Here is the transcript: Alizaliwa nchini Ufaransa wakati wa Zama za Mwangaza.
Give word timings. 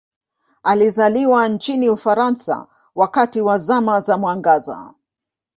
Alizaliwa 0.63 1.47
nchini 1.47 1.89
Ufaransa 1.89 2.67
wakati 2.95 3.41
wa 3.41 3.57
Zama 3.57 3.99
za 3.99 4.17
Mwangaza. 4.17 4.93